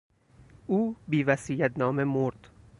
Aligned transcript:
او 0.67 0.95
بیوصیت 1.07 1.77
نامه 1.77 2.03
مرد. 2.03 2.49